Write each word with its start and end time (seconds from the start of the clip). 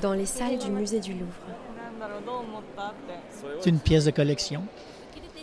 dans 0.00 0.12
les 0.12 0.26
salles 0.26 0.58
du 0.58 0.70
musée 0.70 1.00
du 1.00 1.12
Louvre. 1.12 1.32
C'est 3.60 3.70
une 3.70 3.80
pièce 3.80 4.04
de 4.04 4.10
collection. 4.10 4.64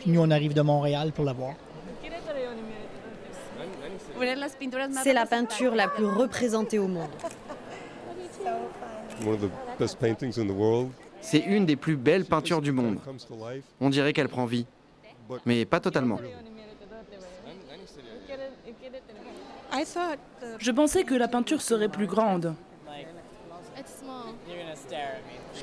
Nous, 0.06 0.20
on 0.20 0.32
arrive 0.32 0.54
de 0.54 0.62
Montréal 0.62 1.12
pour 1.12 1.26
la 1.26 1.34
voir. 1.34 1.54
C'est 5.04 5.14
la 5.14 5.26
peinture 5.26 5.76
la 5.76 5.88
plus 5.88 6.06
représentée 6.06 6.80
au 6.80 6.88
monde. 6.88 7.10
C'est 11.22 11.40
une 11.40 11.66
des 11.66 11.76
plus 11.76 11.96
belles 11.96 12.26
peintures 12.26 12.62
du 12.62 12.72
monde. 12.72 13.00
On 13.80 13.90
dirait 13.90 14.14
qu'elle 14.14 14.30
prend 14.30 14.46
vie, 14.46 14.66
mais 15.46 15.66
pas 15.66 15.80
totalement. 15.80 16.20
Je 20.60 20.72
pensais 20.72 21.04
que 21.04 21.16
la 21.16 21.28
peinture 21.28 21.62
serait 21.62 21.90
plus 21.90 22.08
grande. 22.08 22.54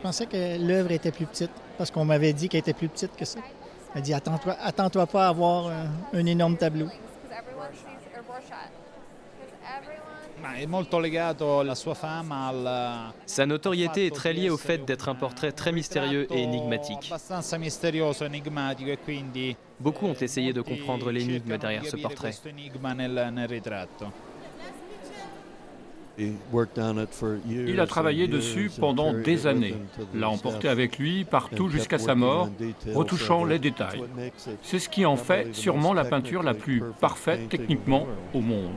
Je 0.00 0.02
pensais 0.02 0.24
que 0.24 0.58
l'œuvre 0.66 0.92
était 0.92 1.12
plus 1.12 1.26
petite, 1.26 1.50
parce 1.76 1.90
qu'on 1.90 2.06
m'avait 2.06 2.32
dit 2.32 2.48
qu'elle 2.48 2.60
était 2.60 2.72
plus 2.72 2.88
petite 2.88 3.14
que 3.14 3.26
ça. 3.26 3.40
Elle 3.94 4.00
dit 4.00 4.14
Attends-toi 4.14 4.56
attends 4.58 4.88
pas 5.06 5.26
à 5.26 5.28
avoir 5.28 5.66
un, 5.66 5.90
un 6.14 6.24
énorme 6.24 6.56
tableau. 6.56 6.86
Sa 13.26 13.44
notoriété 13.44 14.06
est 14.06 14.14
très 14.14 14.32
liée 14.32 14.48
au 14.48 14.56
fait 14.56 14.78
d'être 14.86 15.10
un 15.10 15.14
portrait 15.14 15.52
très 15.52 15.70
mystérieux 15.70 16.26
et 16.32 16.44
énigmatique. 16.44 17.12
Beaucoup 19.78 20.06
ont 20.06 20.14
essayé 20.14 20.54
de 20.54 20.62
comprendre 20.62 21.10
l'énigme 21.10 21.58
derrière 21.58 21.84
ce 21.84 21.96
portrait. 21.96 22.32
Il 27.48 27.80
a 27.80 27.86
travaillé 27.86 28.28
dessus 28.28 28.70
pendant 28.78 29.12
des 29.12 29.46
années, 29.46 29.76
l'a 30.14 30.28
emporté 30.28 30.68
avec 30.68 30.98
lui 30.98 31.24
partout 31.24 31.68
jusqu'à 31.68 31.98
sa 31.98 32.14
mort, 32.14 32.48
retouchant 32.94 33.44
les 33.44 33.58
détails. 33.58 34.02
C'est 34.62 34.78
ce 34.78 34.88
qui 34.88 35.06
en 35.06 35.16
fait 35.16 35.54
sûrement 35.54 35.92
la 35.92 36.04
peinture 36.04 36.42
la 36.42 36.54
plus 36.54 36.82
parfaite 37.00 37.48
techniquement 37.48 38.06
au 38.34 38.40
monde. 38.40 38.72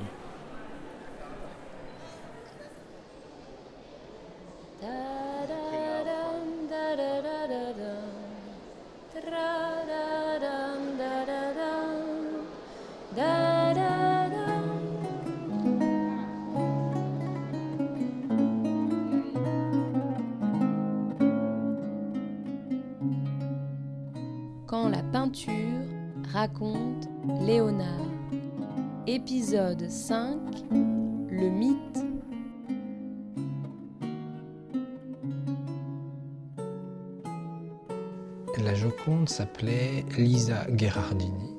Quand 24.68 24.90
la 24.90 25.04
peinture 25.04 25.54
raconte 26.32 27.08
Léonard. 27.42 27.88
Épisode 29.08 29.90
5 29.90 30.38
Le 30.72 31.50
mythe. 31.50 32.00
La 38.64 38.74
Joconde 38.76 39.30
s'appelait 39.30 40.06
Lisa 40.18 40.66
Gherardini. 40.70 41.50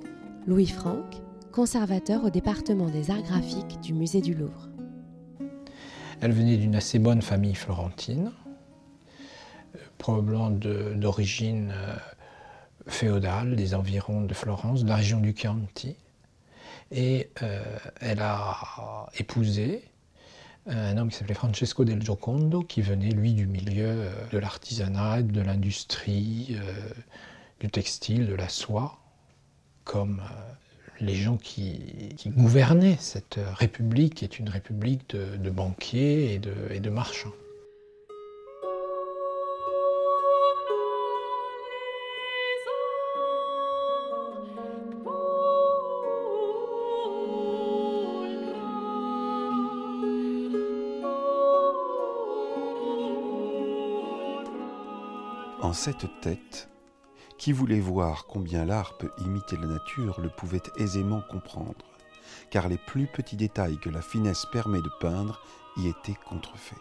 Louis 0.47 0.67
Franck, 0.67 1.17
conservateur 1.53 2.25
au 2.25 2.31
département 2.31 2.89
des 2.89 3.11
arts 3.11 3.23
graphiques 3.23 3.81
du 3.83 3.93
musée 3.95 4.21
du 4.21 4.35
Louvre. 4.35 4.69
Elle 6.21 6.33
venait 6.33 6.57
d'une 6.57 6.77
assez 6.77 6.99
bonne 6.99 7.21
famille 7.23 7.55
florentine, 7.55 8.31
euh, 9.75 9.79
probablement 9.99 10.51
de- 10.51 10.95
d'origine 10.95 11.73
euh, 11.75 11.97
féodale 12.87 13.57
des 13.57 13.75
environs 13.75 14.23
de 14.23 14.35
Florence, 14.35 14.85
de 14.85 14.89
la 14.89 14.97
région 14.97 15.21
du 15.21 15.35
Chianti. 15.37 15.97
Et 16.91 17.31
euh, 17.43 17.63
elle 18.01 18.21
a 18.21 19.07
épousé 19.19 19.85
un 20.67 20.97
homme 20.97 21.11
qui 21.11 21.17
s'appelait 21.17 21.35
Francesco 21.35 21.85
del 21.85 22.03
Giocondo, 22.03 22.63
qui 22.63 22.81
venait, 22.81 23.11
lui, 23.11 23.35
du 23.35 23.47
milieu 23.47 23.87
euh, 23.87 24.11
de 24.33 24.39
l'artisanat, 24.39 25.23
de 25.23 25.41
l'industrie, 25.41 26.57
euh, 26.59 26.73
du 27.61 27.69
textile, 27.69 28.27
de 28.27 28.35
la 28.35 28.49
soie, 28.49 28.99
comme 29.85 30.21
euh, 30.21 30.53
les 31.01 31.15
gens 31.15 31.37
qui, 31.37 32.17
gouvernaient 32.27 32.97
cette 32.99 33.39
euh, 33.39 33.53
république, 33.53 34.15
qui 34.17 34.25
est 34.25 34.39
une 34.39 34.49
république 34.49 35.15
de, 35.15 35.51
banquiers 35.51 36.35
et 36.71 36.81
de 36.81 36.91
marchands. 36.91 37.33
En 55.65 55.73
cette 55.73 56.21
tête, 56.21 56.69
qui 57.39 57.51
voulait 57.53 57.81
voir 57.81 58.27
combien 58.27 58.67
l'art 58.67 58.99
peut 58.99 59.11
imiter 59.25 59.57
la 59.57 59.67
nature 59.67 60.21
le 60.21 60.29
pouvait 60.29 60.61
aisément 60.77 61.23
comprendre, 61.23 61.87
car 62.51 62.69
les 62.69 62.77
plus 62.77 63.07
petits 63.07 63.37
détails 63.37 63.79
que 63.79 63.89
la 63.89 64.03
finesse 64.03 64.45
permet 64.53 64.83
de 64.83 64.91
peindre 65.01 65.41
y 65.79 65.89
étaient 65.89 66.19
contrefaits. 66.29 66.77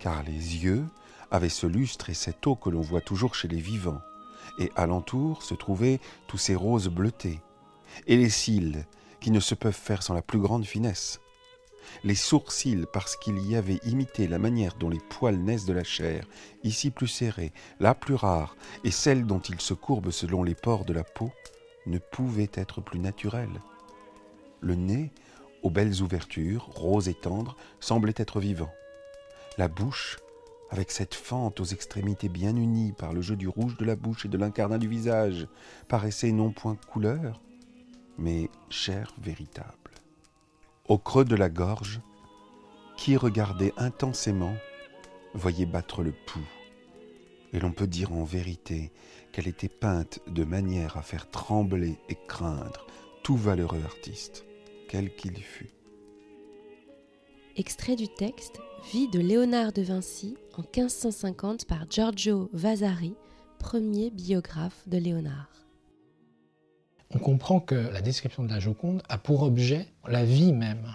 Car 0.00 0.24
les 0.24 0.64
yeux 0.64 0.84
avaient 1.30 1.48
ce 1.48 1.68
lustre 1.68 2.10
et 2.10 2.14
cette 2.14 2.44
eau 2.48 2.56
que 2.56 2.70
l'on 2.70 2.80
voit 2.80 3.02
toujours 3.02 3.36
chez 3.36 3.46
les 3.46 3.60
vivants, 3.60 4.02
et 4.58 4.72
alentour 4.74 5.44
se 5.44 5.54
trouvaient 5.54 6.00
tous 6.26 6.38
ces 6.38 6.56
roses 6.56 6.88
bleutées, 6.88 7.40
et 8.08 8.16
les 8.16 8.30
cils 8.30 8.84
qui 9.20 9.30
ne 9.30 9.38
se 9.38 9.54
peuvent 9.54 9.72
faire 9.72 10.02
sans 10.02 10.14
la 10.14 10.22
plus 10.22 10.40
grande 10.40 10.64
finesse, 10.64 11.20
les 12.04 12.14
sourcils 12.14 12.86
parce 12.92 13.16
qu'il 13.16 13.38
y 13.38 13.56
avait 13.56 13.80
imité 13.84 14.26
la 14.26 14.38
manière 14.38 14.74
dont 14.76 14.88
les 14.88 15.00
poils 15.10 15.38
naissent 15.38 15.66
de 15.66 15.72
la 15.72 15.84
chair, 15.84 16.26
ici 16.64 16.90
plus 16.90 17.08
serrés, 17.08 17.52
là 17.80 17.94
plus 17.94 18.14
rares, 18.14 18.56
et 18.84 18.90
celle 18.90 19.26
dont 19.26 19.40
ils 19.40 19.60
se 19.60 19.74
courbent 19.74 20.10
selon 20.10 20.42
les 20.42 20.54
pores 20.54 20.84
de 20.84 20.92
la 20.92 21.04
peau, 21.04 21.30
ne 21.86 21.98
pouvaient 21.98 22.50
être 22.54 22.80
plus 22.80 22.98
naturelles. 22.98 23.60
Le 24.60 24.74
nez, 24.74 25.12
aux 25.62 25.70
belles 25.70 26.02
ouvertures, 26.02 26.66
rose 26.74 27.08
et 27.08 27.14
tendre, 27.14 27.56
semblait 27.80 28.14
être 28.16 28.40
vivant. 28.40 28.72
La 29.58 29.68
bouche, 29.68 30.18
avec 30.70 30.90
cette 30.90 31.14
fente 31.14 31.60
aux 31.60 31.64
extrémités 31.64 32.28
bien 32.28 32.56
unies 32.56 32.92
par 32.92 33.12
le 33.12 33.22
jeu 33.22 33.36
du 33.36 33.48
rouge 33.48 33.76
de 33.76 33.84
la 33.84 33.96
bouche 33.96 34.26
et 34.26 34.28
de 34.28 34.38
l'incarnat 34.38 34.78
du 34.78 34.88
visage, 34.88 35.46
paraissait 35.88 36.32
non 36.32 36.50
point 36.50 36.76
couleur, 36.90 37.40
mais 38.18 38.50
chair 38.70 39.14
véritable. 39.20 39.85
Au 40.88 40.98
creux 40.98 41.24
de 41.24 41.34
la 41.34 41.48
gorge, 41.48 42.00
qui 42.96 43.16
regardait 43.16 43.72
intensément 43.76 44.54
voyait 45.34 45.66
battre 45.66 46.02
le 46.02 46.12
pouls. 46.12 46.48
Et 47.52 47.58
l'on 47.58 47.72
peut 47.72 47.88
dire 47.88 48.12
en 48.12 48.22
vérité 48.22 48.92
qu'elle 49.32 49.48
était 49.48 49.68
peinte 49.68 50.20
de 50.28 50.44
manière 50.44 50.96
à 50.96 51.02
faire 51.02 51.28
trembler 51.28 51.98
et 52.08 52.16
craindre 52.28 52.86
tout 53.24 53.36
valeureux 53.36 53.82
artiste, 53.84 54.44
quel 54.88 55.12
qu'il 55.16 55.36
fût. 55.42 55.70
Extrait 57.56 57.96
du 57.96 58.06
texte 58.06 58.60
Vie 58.92 59.08
de 59.08 59.18
Léonard 59.18 59.72
de 59.72 59.82
Vinci 59.82 60.36
en 60.56 60.62
1550 60.62 61.64
par 61.64 61.90
Giorgio 61.90 62.48
Vasari, 62.52 63.16
premier 63.58 64.10
biographe 64.10 64.86
de 64.86 64.98
Léonard. 64.98 65.65
On 67.14 67.18
comprend 67.18 67.60
que 67.60 67.74
la 67.74 68.00
description 68.00 68.42
de 68.42 68.50
la 68.50 68.58
Joconde 68.58 69.02
a 69.08 69.18
pour 69.18 69.42
objet 69.42 69.86
la 70.08 70.24
vie 70.24 70.52
même. 70.52 70.94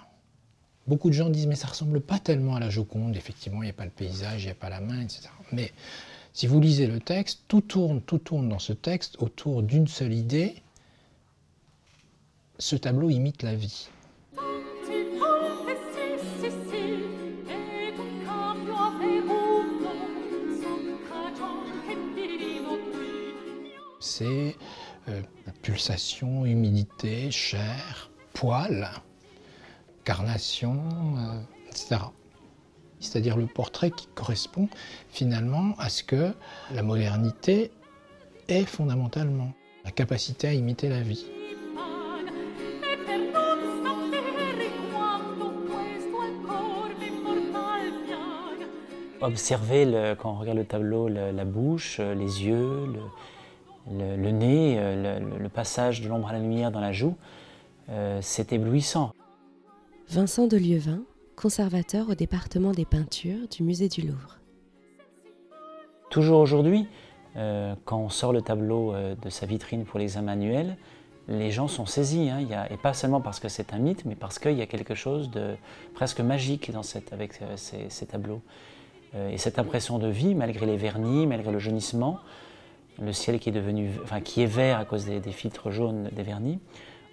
Beaucoup 0.88 1.10
de 1.10 1.14
gens 1.14 1.30
disent 1.30 1.48
mais 1.48 1.56
ça 1.56 1.68
ressemble 1.68 2.02
pas 2.02 2.20
tellement 2.20 2.56
à 2.56 2.60
la 2.60 2.70
Joconde, 2.70 3.16
effectivement 3.16 3.64
il 3.64 3.68
n'y 3.68 3.72
a 3.72 3.74
pas 3.74 3.86
le 3.86 3.92
paysage, 3.92 4.44
il 4.44 4.48
n'y 4.48 4.52
a 4.52 4.56
pas 4.56 4.70
la 4.70 4.82
main, 4.82 5.02
etc. 5.02 5.30
Mais 5.52 5.72
si 6.34 6.48
vous 6.48 6.60
lisez 6.60 6.88
le 6.88 7.00
texte, 7.00 7.42
tout 7.48 7.62
tourne, 7.62 8.02
tout 8.02 8.18
tourne 8.18 8.50
dans 8.50 8.60
ce 8.60 8.74
texte 8.74 9.18
autour 9.22 9.64
d'une 9.64 9.88
seule 9.88 10.14
idée. 10.14 10.56
Ce 12.58 12.76
tableau 12.76 13.10
imite 13.10 13.44
la 13.44 13.56
vie. 13.56 13.90
C'est 24.00 24.56
euh, 25.10 25.22
pulsation, 25.62 26.46
humidité, 26.46 27.32
chair, 27.32 28.12
poils, 28.34 28.90
carnation, 30.04 30.80
euh, 31.18 31.42
etc. 31.70 31.98
C'est-à-dire 33.00 33.36
le 33.36 33.48
portrait 33.48 33.90
qui 33.92 34.08
correspond 34.14 34.70
finalement 35.10 35.74
à 35.80 35.90
ce 35.90 36.04
que 36.04 36.34
la 36.72 36.84
modernité 36.84 37.72
est 38.48 38.66
fondamentalement, 38.66 39.54
la 39.86 39.92
capacité 39.92 40.48
à 40.48 40.54
imiter 40.54 40.90
la 40.90 41.02
vie. 41.02 41.26
observer, 49.24 50.16
quand 50.18 50.32
on 50.32 50.40
regarde 50.40 50.58
le 50.58 50.66
tableau, 50.66 51.08
la 51.08 51.46
bouche, 51.46 52.00
les 52.00 52.44
yeux, 52.44 52.88
nez, 53.88 54.76
le, 54.78 55.50
passage 55.50 56.02
de 56.02 56.10
l'ombre 56.10 56.30
à 56.30 56.34
la 56.34 56.40
lumière 56.40 56.72
dans 56.72 56.82
la 56.82 56.92
joue, 56.92 57.16
c'est 58.22 58.54
éblouissant. 58.54 59.12
Vincent 60.10 60.48
de 60.48 60.58
Lieuvin, 60.58 61.04
conservateur 61.36 62.10
au 62.10 62.16
département 62.16 62.72
des 62.72 62.86
peintures 62.86 63.48
du 63.48 63.64
musée 63.64 63.88
du 63.88 64.02
Louvre. 64.02 64.38
Toujours 66.10 66.42
aujourd'hui, 66.42 66.86
euh, 67.38 67.76
quand 67.86 67.98
on 67.98 68.10
sort 68.10 68.34
le 68.34 68.42
tableau 68.42 68.94
euh, 68.94 69.16
de 69.16 69.30
sa 69.30 69.46
vitrine 69.46 69.86
pour 69.86 70.00
l'examen 70.00 70.34
annuel, 70.34 70.78
les 71.30 71.50
gens 71.50 71.70
sont 71.70 71.86
saisis, 71.86 72.30
hein. 72.30 72.46
et 72.70 72.78
pas 72.78 72.94
seulement 72.94 73.22
parce 73.22 73.40
que 73.40 73.48
c'est 73.48 73.74
un 73.74 73.78
mythe, 73.78 74.04
mais 74.04 74.16
parce 74.16 74.38
qu'il 74.38 74.58
y 74.58 74.62
a 74.62 74.66
quelque 74.66 74.96
chose 74.96 75.32
de 75.32 75.56
presque 75.94 76.20
magique 76.20 76.72
dans 76.72 76.84
cette, 76.84 77.14
avec 77.14 77.42
euh, 77.42 77.56
ces, 77.56 78.06
tableaux. 78.06 78.42
et 79.14 79.38
cette 79.38 79.60
impression 79.60 79.98
de 79.98 80.08
vie, 80.10 80.36
malgré 80.36 80.66
les 80.66 80.78
vernis, 80.78 81.26
malgré 81.26 81.52
le 81.52 81.60
jaunissement, 81.60 82.20
le 83.00 83.14
ciel 83.14 83.40
qui 83.40 83.50
est, 83.50 83.54
devenu, 83.54 83.92
enfin, 84.04 84.22
qui 84.22 84.42
est 84.42 84.48
vert 84.48 84.80
à 84.80 84.86
cause 84.86 85.06
des, 85.06 85.22
filtres 85.32 85.72
jaunes 85.72 86.10
des 86.12 86.24
vernis, 86.24 86.60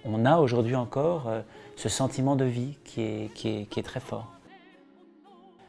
on 0.05 0.25
a 0.25 0.39
aujourd'hui 0.39 0.77
encore 0.77 1.31
ce 1.77 1.89
sentiment 1.89 2.37
de 2.37 2.45
vie 2.45 2.79
qui 2.85 3.03
est, 3.03 3.45
est 3.45 3.83
très 3.83 4.01
fort. 4.01 4.39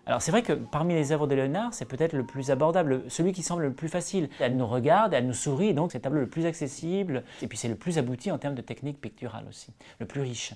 Alors 0.10 0.24
c'est 0.24 0.32
vrai 0.32 0.42
que 0.42 0.54
parmi 0.54 0.96
les 0.96 1.12
œuvres 1.12 1.28
de 1.28 1.36
Léonard, 1.36 1.72
c'est 1.72 1.86
peut-être 1.86 2.14
le 2.14 2.26
plus 2.26 2.50
abordable, 2.50 3.04
celui 3.10 3.32
qui 3.32 3.44
semble 3.44 3.62
le 3.62 3.74
plus 3.74 3.90
facile. 3.90 4.28
Elle 4.40 4.58
nous 4.58 4.66
regarde, 4.66 5.14
elle 5.14 5.28
nous 5.28 5.36
sourit, 5.36 5.76
donc 5.76 5.92
c'est 5.92 6.00
le 6.00 6.02
tableau 6.02 6.22
le 6.22 6.28
plus 6.28 6.48
accessible, 6.48 7.24
et 7.44 7.48
puis 7.48 7.60
c'est 7.60 7.68
le 7.68 7.76
plus 7.76 8.00
abouti 8.00 8.32
en 8.32 8.40
termes 8.40 8.56
de 8.56 8.64
technique 8.64 9.00
picturale 9.00 9.46
aussi, 9.48 9.72
le 10.00 10.08
plus 10.08 10.22
riche. 10.22 10.56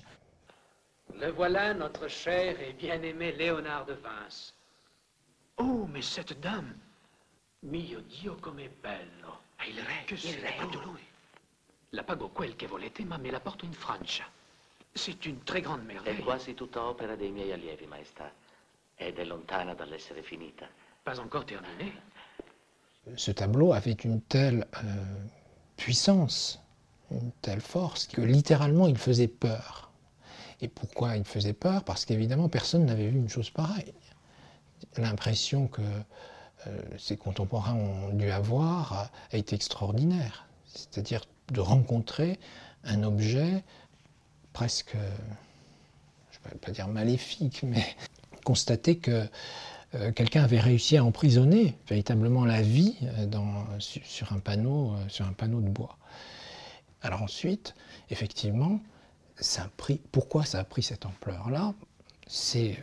Le 1.20 1.30
voilà, 1.30 1.72
notre 1.72 2.08
cher 2.08 2.56
et 2.60 2.72
bien-aimé 2.72 3.30
Léonard 3.30 3.86
de 3.86 3.92
Vinci. 3.92 4.54
Oh, 5.58 5.86
mais 5.92 6.02
cette 6.02 6.40
dame 6.40 6.74
Mio 7.62 8.00
Dio 8.00 8.34
come 8.40 8.68
bello 8.82 9.34
ah, 9.64 9.68
Il 9.68 9.80
re, 9.80 10.04
que 10.06 10.16
c'est 10.16 10.36
pas 10.56 10.66
de 10.66 10.78
lui 10.78 11.02
La 11.90 12.02
pago 12.02 12.30
quel 12.30 12.56
che 12.56 12.66
volete, 12.66 13.04
ma 13.04 13.16
me 13.18 13.30
la 13.30 13.40
porto 13.40 13.64
in 13.64 13.72
Francia. 13.72 14.24
C'est 14.92 15.26
une 15.26 15.42
très 15.44 15.60
grande 15.60 15.84
merveille. 15.84 16.18
È 16.18 16.22
quasi 16.22 16.54
tutta 16.54 16.82
opera 16.82 17.16
dei 17.16 17.30
miei 17.30 17.52
allievi, 17.52 17.86
maestà. 17.86 18.30
ed 18.96 19.18
est 19.18 19.26
lontana 19.26 19.74
dall'essere 19.74 20.22
finita. 20.22 20.66
Pas 21.02 21.18
encore 21.18 21.44
terminé. 21.44 21.92
Ce 23.16 23.32
tableau 23.32 23.72
avait 23.72 23.96
une 24.04 24.20
telle 24.22 24.66
euh, 24.82 25.26
puissance, 25.76 26.60
une 27.10 27.32
telle 27.42 27.60
force, 27.60 28.06
que 28.06 28.22
littéralement 28.22 28.86
il 28.86 28.96
faisait 28.96 29.28
peur. 29.28 29.90
Et 30.60 30.68
pourquoi 30.68 31.16
il 31.16 31.24
faisait 31.24 31.52
peur? 31.52 31.84
Parce 31.84 32.04
qu'évidemment 32.04 32.48
personne 32.48 32.86
n'avait 32.86 33.08
vu 33.08 33.18
une 33.18 33.28
chose 33.28 33.50
pareille. 33.50 33.92
L'impression 34.96 35.66
que 35.68 35.82
euh, 35.82 36.00
ses 36.98 37.16
contemporains 37.16 37.74
ont 37.74 38.12
dû 38.12 38.30
avoir 38.30 39.10
a 39.32 39.36
été 39.36 39.54
extraordinaire. 39.54 40.46
C'est-à-dire 40.66 41.24
de 41.52 41.60
rencontrer 41.60 42.38
un 42.84 43.02
objet 43.02 43.62
presque, 44.52 44.96
je 46.30 46.38
ne 46.48 46.50
vais 46.50 46.58
pas 46.58 46.72
dire 46.72 46.88
maléfique, 46.88 47.62
mais 47.62 47.84
constater 48.44 48.96
que 48.98 49.26
euh, 49.94 50.12
quelqu'un 50.12 50.42
avait 50.42 50.60
réussi 50.60 50.96
à 50.96 51.04
emprisonner 51.04 51.76
véritablement 51.88 52.44
la 52.44 52.62
vie 52.62 52.96
euh, 53.02 53.26
sur, 53.78 54.32
un 54.32 54.38
panneau, 54.38 54.92
euh, 54.92 55.08
sur 55.08 55.26
un 55.26 55.32
panneau 55.32 55.60
de 55.60 55.68
bois. 55.68 55.96
Alors 57.02 57.22
ensuite, 57.22 57.74
effectivement, 58.10 58.80
ça 59.38 59.64
a 59.64 59.68
pris, 59.76 60.00
pourquoi 60.10 60.44
ça 60.44 60.58
a 60.58 60.64
pris 60.64 60.82
cette 60.82 61.06
ampleur-là? 61.06 61.74
C'est 62.26 62.82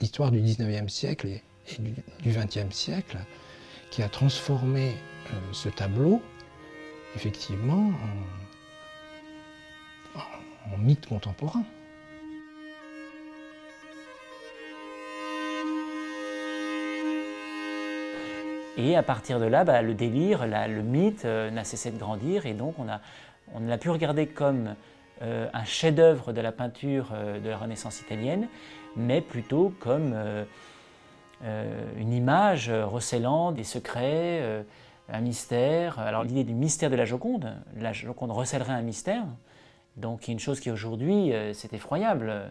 l'histoire 0.00 0.30
du 0.30 0.40
19e 0.40 0.88
siècle 0.88 1.28
et, 1.28 1.42
du, 1.78 2.30
20e 2.30 2.72
siècle 2.72 3.18
qui 3.90 4.02
a 4.02 4.08
transformé 4.08 4.94
ce 5.52 5.68
tableau, 5.68 6.22
effectivement, 7.14 7.92
en 10.72 10.78
mythe 10.78 11.06
contemporain. 11.06 11.64
Et 18.78 18.94
à 18.94 19.02
partir 19.02 19.40
de 19.40 19.44
là, 19.44 19.64
bah, 19.64 19.82
le 19.82 19.92
délire, 19.92 20.46
le 20.46 20.82
mythe 20.82 21.24
euh, 21.24 21.50
n'a 21.50 21.64
cessé 21.64 21.90
de 21.90 21.98
grandir 21.98 22.46
et 22.46 22.54
donc 22.54 22.78
on, 22.78 22.88
a, 22.88 23.00
on 23.52 23.58
l'a 23.66 23.76
pu 23.76 23.90
regarder 23.90 24.28
comme 24.28 24.76
euh, 25.20 25.48
un 25.52 25.64
chef-d'œuvre 25.64 26.32
de 26.32 26.40
la 26.40 26.52
peinture 26.52 27.08
euh, 27.12 27.40
de 27.40 27.48
la 27.48 27.56
Renaissance 27.56 28.00
italienne, 28.00 28.46
mais 28.94 29.20
plutôt 29.20 29.74
comme 29.80 30.14
une 31.42 32.12
image 32.12 32.70
recélant 32.70 33.52
des 33.52 33.64
secrets, 33.64 34.64
un 35.08 35.20
mystère. 35.20 35.98
Alors 36.00 36.24
l'idée 36.24 36.44
du 36.44 36.54
mystère 36.54 36.90
de 36.90 36.96
la 36.96 37.04
Joconde, 37.04 37.56
la 37.76 37.92
Joconde 37.92 38.32
recèlerait 38.32 38.72
un 38.72 38.82
mystère, 38.82 39.24
donc 39.96 40.28
une 40.28 40.40
chose 40.40 40.60
qui 40.60 40.70
aujourd'hui 40.70 41.32
c'est 41.52 41.72
effroyable. 41.72 42.50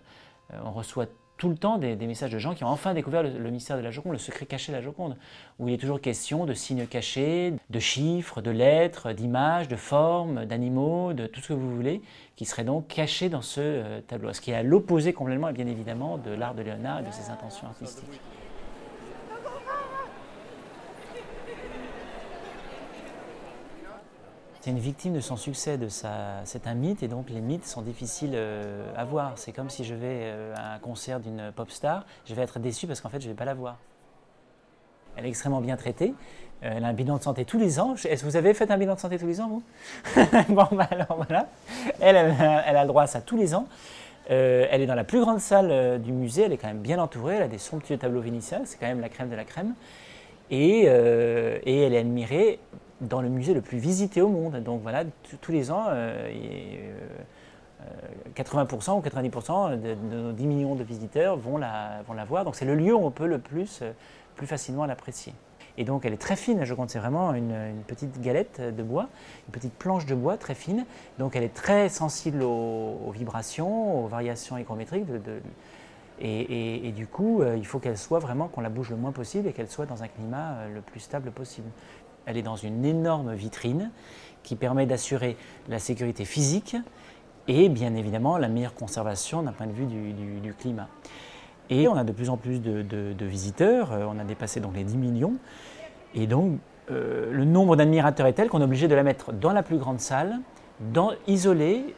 on 0.64 0.72
reçoit 0.72 1.08
tout 1.38 1.50
le 1.50 1.56
temps 1.56 1.78
des, 1.78 1.96
messages 1.96 2.32
de 2.32 2.40
gens 2.40 2.54
qui 2.54 2.64
ont 2.64 2.70
enfin 2.70 2.94
découvert 2.94 3.24
le, 3.24 3.52
mystère 3.52 3.78
de 3.78 3.82
la 3.82 3.92
Joconde, 3.92 4.14
le 4.14 4.18
secret 4.18 4.46
caché 4.46 4.72
de 4.72 4.78
la 4.78 4.84
Joconde, 4.84 5.16
où 5.60 5.68
il 5.68 5.74
est 5.74 5.78
toujours 5.78 6.02
question 6.02 6.46
de 6.46 6.54
signes 6.54 6.88
cachés, 6.88 7.54
de 7.70 7.80
chiffres, 7.80 8.42
de 8.42 8.52
lettres, 8.52 9.14
d'images, 9.14 9.68
de 9.68 9.76
formes, 9.76 10.46
d'animaux, 10.46 11.14
de 11.14 11.28
tout 11.28 11.40
ce 11.40 11.50
que 11.50 11.54
vous 11.54 11.76
voulez, 11.76 12.02
qui 12.36 12.46
seraient 12.46 12.64
donc 12.64 12.88
cachés 12.88 13.30
dans 13.30 13.42
ce 13.42 13.62
euh, 13.62 14.02
tableau. 14.02 14.34
Ce 14.34 14.42
qui 14.42 14.52
est 14.52 14.56
à 14.56 14.64
l'opposé 14.64 15.14
complètement, 15.14 15.52
bien 15.52 15.68
évidemment, 15.68 16.18
de 16.18 16.32
l'art 16.32 16.56
de 16.56 16.64
Léonard 16.64 17.00
et 17.00 17.04
de 17.04 17.12
ses 17.12 17.30
intentions 17.30 17.68
artistiques. 17.68 18.20
C'est 24.68 24.72
une 24.72 24.80
victime 24.80 25.14
de 25.14 25.22
son 25.22 25.38
succès, 25.38 25.78
de 25.78 25.88
sa... 25.88 26.42
c'est 26.44 26.68
un 26.68 26.74
mythe 26.74 27.02
et 27.02 27.08
donc 27.08 27.30
les 27.30 27.40
mythes 27.40 27.66
sont 27.66 27.82
difficiles 27.82 28.34
euh, 28.34 28.92
à 28.98 29.06
voir. 29.06 29.32
C'est 29.38 29.54
comme 29.54 29.70
si 29.70 29.86
je 29.86 29.94
vais 29.94 30.24
euh, 30.24 30.54
à 30.58 30.74
un 30.74 30.80
concert 30.80 31.22
d'une 31.22 31.54
pop 31.56 31.72
star, 31.72 32.06
je 32.26 32.36
vais 32.36 32.42
être 32.42 32.60
déçu 32.60 32.86
parce 32.86 33.00
qu'en 33.00 33.08
fait 33.08 33.22
je 33.22 33.28
ne 33.28 33.32
vais 33.32 33.38
pas 33.38 33.46
la 33.46 33.54
voir. 33.54 33.78
Elle 35.16 35.26
est 35.26 35.30
extrêmement 35.30 35.62
bien 35.62 35.78
traitée, 35.78 36.14
euh, 36.64 36.74
elle 36.76 36.84
a 36.84 36.88
un 36.90 36.94
bilan 36.94 37.16
de 37.16 37.24
santé 37.24 37.46
tous 37.46 37.58
les 37.58 37.80
ans. 37.80 37.96
Est-ce 37.96 38.24
que 38.24 38.28
vous 38.28 38.36
avez 38.36 38.54
fait 38.54 38.70
un 38.70 38.78
bilan 38.78 38.96
de 38.96 39.00
santé 39.00 39.18
tous 39.18 39.26
les 39.26 39.40
ans, 39.40 39.48
vous 39.48 39.64
Bon, 40.54 40.68
bah, 40.74 40.90
alors 40.92 41.16
voilà. 41.16 41.48
Elle, 42.02 42.18
elle, 42.18 42.76
a 42.76 42.82
le 42.82 42.90
droit 42.90 43.04
à 43.04 43.08
ça 43.08 43.22
tous 43.22 43.38
les 43.38 43.56
ans. 43.56 43.68
elle 44.28 44.82
est 44.82 44.86
dans 44.86 44.96
la 44.96 45.06
plus 45.06 45.22
grande 45.22 45.40
salle 45.40 46.02
du 46.02 46.12
musée, 46.12 46.42
elle 46.42 46.52
est 46.52 46.58
quand 46.58 46.68
même 46.68 46.82
bien 46.82 47.00
entourée, 47.00 47.36
elle 47.36 47.44
a 47.44 47.48
des 47.48 47.58
somptueux 47.58 47.98
tableaux 47.98 48.20
vénitiens, 48.20 48.64
c'est 48.66 48.78
quand 48.78 48.88
même 48.88 49.00
la 49.00 49.08
crème 49.08 49.30
de 49.30 49.36
la 49.38 49.46
crème. 49.46 49.76
Et, 50.52 50.82
et 50.82 51.82
elle 51.84 51.94
est 51.94 52.00
admirée 52.00 52.60
dans 53.02 53.22
le 53.22 53.30
musée 53.30 53.54
le 53.54 53.62
plus 53.62 53.78
visité 53.78 54.22
au 54.22 54.30
monde. 54.30 54.58
Donc 54.64 54.82
voilà, 54.82 55.04
tous 55.42 55.52
les 55.52 55.72
ans, 55.72 55.86
80% 55.86 55.92
euh, 55.92 56.30
euh, 57.84 58.94
ou 58.96 59.02
90% 59.02 59.82
de, 59.82 59.96
nos 60.16 60.32
10 60.32 60.48
millions 60.48 60.76
de 60.76 60.84
visiteurs 60.84 61.38
vont 61.38 61.58
la, 61.58 62.04
voir. 62.28 62.46
Donc 62.46 62.56
c'est 62.56 62.66
le 62.66 62.76
lieu 62.76 62.94
où 62.94 63.06
on 63.06 63.12
peut 63.12 63.28
le 63.28 63.40
plus, 63.40 63.80
euh, 63.82 63.92
plus 64.36 64.48
facilement 64.48 64.86
l'apprécier. 64.86 65.34
Et 65.80 65.84
donc 65.84 66.06
elle 66.06 66.14
est 66.14 66.18
très 66.18 66.36
fine, 66.36 66.64
je 66.64 66.74
compte, 66.74 66.90
c'est 66.90 66.98
vraiment 66.98 67.36
une, 67.36 67.54
petite 67.86 68.20
galette 68.20 68.60
de 68.60 68.82
bois, 68.82 69.10
une 69.48 69.52
petite 69.52 69.74
planche 69.74 70.08
de 70.08 70.16
bois 70.16 70.36
très 70.36 70.56
fine. 70.56 70.86
Donc 71.20 71.36
elle 71.36 71.44
est 71.44 71.54
très 71.54 71.88
sensible 71.90 72.42
aux, 72.42 73.12
vibrations, 73.12 74.04
aux 74.04 74.08
variations 74.08 74.58
hygrométriques. 74.58 75.06
De, 75.06 75.40
et, 76.20 76.88
et, 76.88 76.92
du 76.94 77.06
coup, 77.06 77.44
il 77.56 77.64
faut 77.64 77.78
qu'elle 77.78 77.96
soit 77.96 78.18
vraiment, 78.18 78.48
qu'on 78.48 78.62
la 78.62 78.70
bouge 78.70 78.90
le 78.90 78.96
moins 78.96 79.12
possible 79.12 79.48
et 79.48 79.54
qu'elle 79.54 79.70
soit 79.70 79.86
dans 79.86 80.02
un 80.02 80.08
climat 80.08 80.66
le 80.74 80.82
plus 80.82 81.00
stable 81.00 81.30
possible. 81.30 81.70
Elle 82.28 82.38
est 82.38 82.44
dans 82.44 82.58
une 82.58 82.86
énorme 82.86 83.34
vitrine 83.34 83.90
qui 84.44 84.56
permet 84.56 84.86
d'assurer 84.86 85.38
la 85.68 85.80
sécurité 85.80 86.26
physique 86.26 86.76
et 87.48 87.70
bien 87.70 87.96
évidemment 87.96 88.38
la 88.38 88.50
meilleure 88.50 88.76
conservation 88.76 89.42
d'un 89.42 89.54
point 89.54 89.66
de 89.66 89.72
vue 89.72 89.86
du, 89.86 90.54
climat. 90.54 90.90
Et 91.70 91.88
on 91.88 91.96
a 91.96 92.04
de 92.04 92.12
plus 92.12 92.30
en 92.30 92.38
plus 92.38 92.62
de, 92.62 93.26
visiteurs, 93.26 93.92
euh, 93.92 94.06
on 94.08 94.20
a 94.20 94.24
dépassé 94.24 94.62
les 94.74 94.84
10 94.84 94.98
millions, 94.98 95.36
et 96.14 96.28
donc 96.28 96.60
euh, 96.92 97.32
le 97.32 97.46
nombre 97.46 97.76
d'admirateurs 97.76 98.28
est 98.28 98.34
tel 98.34 98.50
qu'on 98.50 98.62
est 98.62 98.66
obligé 98.66 98.88
de 98.88 98.96
la 98.96 99.04
mettre 99.04 99.34
dans 99.34 99.54
la 99.54 99.64
plus 99.64 99.78
grande 99.78 100.00
salle, 100.00 100.40
isolée 101.28 101.96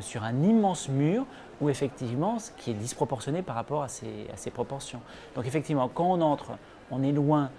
sur 0.00 0.24
un 0.24 0.42
immense 0.42 0.88
mur, 0.88 1.24
où 1.60 1.70
effectivement, 1.70 2.38
ce 2.38 2.50
qui 2.52 2.70
est 2.70 2.74
disproportionné 2.74 3.42
par 3.42 3.54
rapport 3.54 3.82
à 3.82 3.88
ses, 3.88 4.50
proportions. 4.52 5.00
Donc 5.34 5.46
effectivement, 5.46 5.88
quand 5.88 6.04
on 6.04 6.20
entre, 6.20 6.52
on 6.90 7.02
est 7.02 7.12
loin 7.12 7.50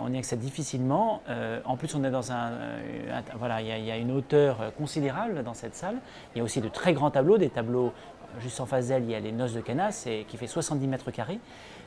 on 0.00 0.12
y 0.12 0.18
accède 0.18 0.40
difficilement. 0.40 1.22
Euh, 1.28 1.60
en 1.64 1.76
plus, 1.76 1.94
on 1.94 2.04
est 2.04 2.10
dans 2.10 2.32
un. 2.32 2.50
Euh, 2.52 3.20
voilà, 3.38 3.60
il 3.60 3.84
y, 3.84 3.90
a 3.90 3.96
une 3.96 4.10
hauteur 4.10 4.72
considérable 4.76 5.42
dans 5.42 5.54
cette 5.54 5.74
salle. 5.74 5.96
Il 6.34 6.38
y 6.38 6.40
a 6.40 6.44
aussi 6.44 6.60
de 6.60 6.68
très 6.68 6.92
grands 6.92 7.10
tableaux, 7.10 7.38
des 7.38 7.50
tableaux. 7.50 7.92
Juste 8.40 8.60
en 8.60 8.66
face 8.66 8.88
d'elle, 8.88 9.04
il 9.04 9.10
y 9.10 9.14
a 9.14 9.20
les 9.20 9.32
Noces 9.32 9.54
de 9.54 9.60
Cana, 9.60 9.90
qui 9.90 10.36
fait 10.36 10.46
70 10.46 10.86
mètres 10.88 11.10
carrés. 11.10 11.38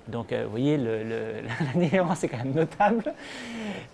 Donc, 0.08 0.34
vous 0.34 0.50
voyez, 0.50 0.78
le, 0.78 1.04
la 1.76 1.80
différence 1.80 2.24
est 2.24 2.30
quand 2.30 2.38
même 2.38 2.54
notable. 2.54 3.14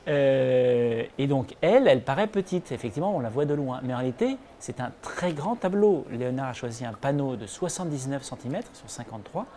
et 0.08 1.28
donc, 1.28 1.56
elle, 1.62 1.88
elle 1.88 2.02
paraît 2.02 2.28
petite. 2.28 2.72
Effectivement, 2.72 3.14
on 3.14 3.20
la 3.20 3.30
voit 3.30 3.46
de 3.46 3.54
loin. 3.54 3.82
Mais 3.84 3.94
en 3.94 3.98
réalité, 3.98 4.38
c'est 4.60 4.80
un 4.80 4.92
très 5.02 5.34
grand 5.34 5.56
tableau. 5.56 6.06
Léonard 6.12 6.50
a 6.50 6.54
choisi 6.54 6.86
un 6.86 6.94
panneau 6.94 7.36
de 7.36 7.46
79 7.46 8.24
cm 8.24 8.62
sur 8.74 8.90
53 8.90 9.48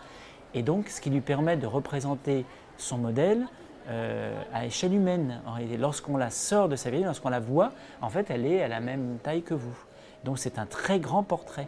et 0.53 0.63
donc 0.63 0.89
ce 0.89 1.01
qui 1.01 1.09
lui 1.09 1.21
permet 1.21 1.57
de 1.57 1.67
représenter 1.67 2.45
son 2.77 2.97
modèle 2.97 3.45
euh, 3.87 4.41
à 4.53 4.65
échelle 4.65 4.93
humaine. 4.93 5.41
Lorsqu'on 5.77 6.17
la 6.17 6.29
sort 6.29 6.69
de 6.69 6.75
sa 6.75 6.89
vie, 6.89 7.03
lorsqu'on 7.03 7.29
la 7.29 7.39
voit, 7.39 7.71
en 8.01 8.09
fait, 8.09 8.29
elle 8.29 8.45
est 8.45 8.61
à 8.61 8.67
la 8.67 8.79
même 8.79 9.17
taille 9.23 9.41
que 9.41 9.53
vous. 9.53 9.77
Donc 10.23 10.37
c'est 10.37 10.59
un 10.59 10.65
très 10.65 10.99
grand 10.99 11.23
portrait. 11.23 11.67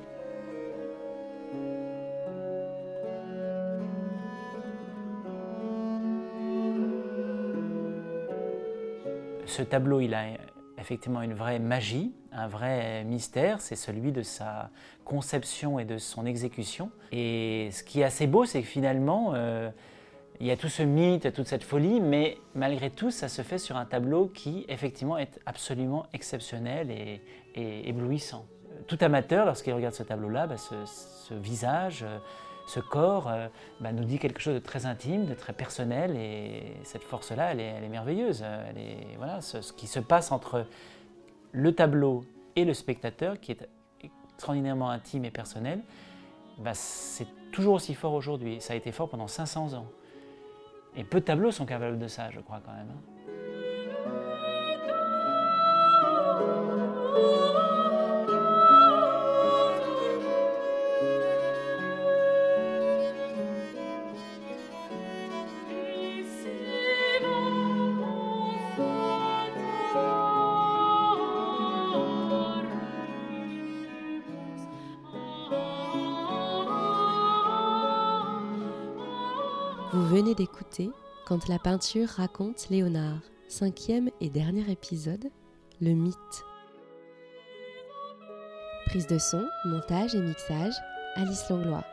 Ce 9.45 9.61
tableau, 9.63 9.99
il 9.99 10.13
a 10.13 10.25
effectivement 10.77 11.21
une 11.21 11.33
vraie 11.33 11.59
magie, 11.59 12.13
un 12.31 12.47
vrai 12.47 13.03
mystère, 13.03 13.61
c'est 13.61 13.75
celui 13.75 14.11
de 14.11 14.23
sa 14.23 14.69
conception 15.05 15.79
et 15.79 15.85
de 15.85 15.97
son 15.97 16.25
exécution. 16.25 16.89
Et 17.11 17.69
ce 17.71 17.83
qui 17.83 18.01
est 18.01 18.03
assez 18.03 18.27
beau, 18.27 18.45
c'est 18.45 18.61
que 18.61 18.67
finalement, 18.67 19.31
euh, 19.33 19.69
il 20.41 20.48
y 20.48 20.51
a 20.51 20.57
tout 20.57 20.69
ce 20.69 20.81
mythe, 20.81 21.31
toute 21.33 21.45
cette 21.45 21.63
folie, 21.63 22.01
mais 22.01 22.39
malgré 22.55 22.89
tout, 22.89 23.12
ça 23.12 23.29
se 23.29 23.43
fait 23.43 23.60
sur 23.60 23.77
un 23.77 23.86
tableau 23.86 24.25
qui, 24.25 24.65
effectivement, 24.69 25.19
est 25.19 25.39
absolument 25.45 26.07
exceptionnel 26.13 26.89
et, 26.89 27.21
éblouissant. 27.88 28.48
Tout 28.88 28.98
amateur, 29.01 29.45
lorsqu'il 29.45 29.74
regarde 29.74 29.93
ce 29.93 30.01
tableau-là, 30.01 30.48
bah, 30.48 30.55
ce, 30.57 31.33
visage, 31.36 32.03
ce 32.65 32.79
corps, 32.79 33.27
euh, 33.27 33.48
bah, 33.81 33.91
nous 33.91 34.03
dit 34.03 34.17
quelque 34.17 34.41
chose 34.41 34.55
de 34.55 34.60
très 34.60 34.88
intime, 34.88 35.27
de 35.27 35.36
très 35.36 35.53
personnel, 35.53 36.15
et 36.17 36.74
cette 36.86 37.03
force-là, 37.03 37.51
elle, 37.51 37.60
est, 37.60 37.88
merveilleuse. 37.89 38.43
Voilà, 39.17 39.41
ce, 39.41 39.62
ce 39.62 39.71
qui 39.74 39.86
se 39.86 40.00
passe 40.00 40.31
entre 40.31 40.65
le 41.51 41.71
tableau 41.75 42.25
et 42.55 42.65
le 42.65 42.74
spectateur, 42.74 43.39
qui 43.39 43.51
est 43.51 43.69
extraordinairement 44.01 44.89
intime 44.89 45.24
et 45.24 45.31
personnel, 45.31 45.83
bah, 46.57 46.74
c'est 46.74 47.27
toujours 47.51 47.75
aussi 47.75 47.93
fort 47.93 48.13
aujourd'hui. 48.13 48.60
Ça 48.60 48.74
a 48.74 48.75
été 48.75 48.91
fort 48.91 49.07
pendant 49.07 49.27
500 49.27 49.74
ans. 49.74 49.86
Et 50.95 51.03
peu 51.03 51.19
de 51.19 51.25
tableaux 51.25 51.51
sont 51.51 51.65
capables 51.65 51.98
de 52.00 52.07
ça, 52.07 52.29
je 52.31 52.39
crois 52.39 52.62
quand 52.65 52.74
même. 52.74 52.91
Venez 80.11 80.35
d'écouter 80.35 80.89
Quand 81.25 81.47
la 81.47 81.57
peinture 81.57 82.09
raconte 82.09 82.67
Léonard, 82.69 83.21
cinquième 83.47 84.09
et 84.19 84.29
dernier 84.29 84.69
épisode, 84.69 85.31
Le 85.79 85.93
mythe. 85.93 86.43
Prise 88.87 89.07
de 89.07 89.17
son, 89.17 89.41
montage 89.63 90.13
et 90.13 90.19
mixage, 90.19 90.73
Alice 91.15 91.49
Langlois. 91.49 91.85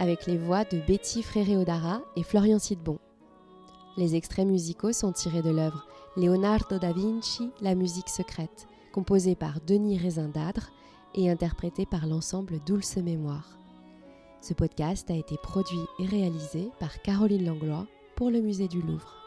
Avec 0.00 0.26
les 0.26 0.38
voix 0.38 0.64
de 0.64 0.78
Betty 0.88 1.22
Fréré-Odara 1.22 2.02
et 2.16 2.24
Florian 2.24 2.58
Sidbon. 2.58 2.98
Les 3.96 4.16
extraits 4.16 4.48
musicaux 4.48 4.92
sont 4.92 5.12
tirés 5.12 5.42
de 5.42 5.50
l'œuvre 5.50 5.86
Leonardo 6.16 6.80
da 6.80 6.92
Vinci, 6.92 7.52
La 7.60 7.76
musique 7.76 8.08
secrète, 8.08 8.66
composée 8.92 9.36
par 9.36 9.60
Denis 9.60 9.98
Raisindadre 9.98 10.70
et 11.14 11.30
interprétée 11.30 11.86
par 11.86 12.08
l'ensemble 12.08 12.58
Dulce 12.66 12.96
Mémoire. 12.96 13.59
Ce 14.42 14.54
podcast 14.54 15.10
a 15.10 15.14
été 15.14 15.36
produit 15.42 15.84
et 15.98 16.06
réalisé 16.06 16.70
par 16.78 17.02
Caroline 17.02 17.44
Langlois 17.44 17.86
pour 18.16 18.30
le 18.30 18.40
Musée 18.40 18.68
du 18.68 18.80
Louvre. 18.80 19.19